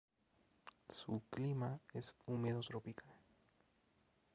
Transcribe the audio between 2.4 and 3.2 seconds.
tropical.